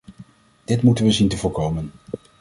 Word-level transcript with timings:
Dit 0.63 0.81
moeten 0.83 1.05
we 1.05 1.11
zien 1.11 1.27
te 1.27 1.37
voorkomen. 1.37 1.91